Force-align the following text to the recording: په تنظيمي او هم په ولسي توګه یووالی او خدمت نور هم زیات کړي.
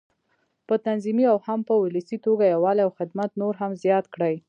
په 0.67 0.75
تنظيمي 0.85 1.25
او 1.31 1.37
هم 1.45 1.59
په 1.69 1.73
ولسي 1.83 2.17
توګه 2.25 2.43
یووالی 2.45 2.81
او 2.85 2.91
خدمت 2.99 3.29
نور 3.41 3.53
هم 3.61 3.71
زیات 3.83 4.05
کړي. 4.15 4.35